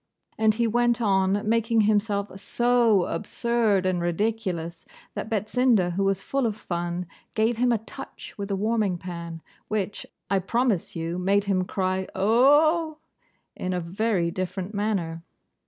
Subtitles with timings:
[0.35, 6.47] And he went on, making himself SO ABSURD AND RIDICULOUS, that Betsinda, who was full
[6.47, 11.43] of fun, gave him a touch with the warming pan, which, I promise you, made
[11.43, 12.97] him cry 'O o o o!'
[13.55, 15.21] in a very different manner.